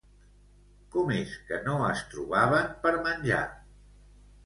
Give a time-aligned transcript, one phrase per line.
[0.95, 3.47] Com és que no es trobaven per menjar?